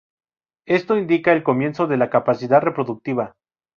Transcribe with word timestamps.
Esto 0.65 0.97
indica 0.97 1.31
el 1.31 1.43
comienzo 1.43 1.85
de 1.85 1.95
la 1.97 2.09
capacidad 2.09 2.59
reproductiva. 2.59 3.35